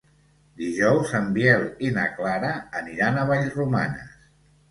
Dijous 0.61 1.11
en 1.19 1.27
Biel 1.35 1.65
i 1.89 1.91
na 1.97 2.07
Clara 2.15 2.49
aniran 2.81 3.19
a 3.19 3.27
Vallromanes. 3.33 4.17